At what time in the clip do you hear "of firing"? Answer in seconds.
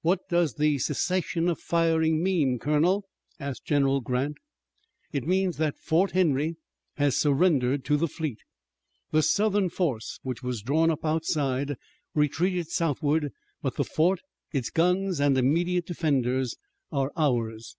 1.46-2.22